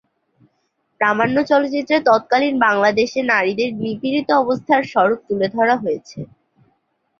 প্রামাণ্য 1.01 1.37
চলচ্চিত্রে 1.49 1.97
তৎকালীন 2.05 2.55
বাংলাদেশে 2.65 3.19
নারীদের 3.31 3.69
নিপীড়িত 3.79 4.29
অবস্থার 4.43 4.81
স্বরূপ 4.91 5.19
তুলে 5.27 5.47
ধরা 5.55 5.75
হয়েছে। 5.83 6.19